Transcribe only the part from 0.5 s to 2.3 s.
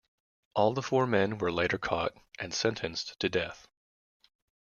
All the four men were later caught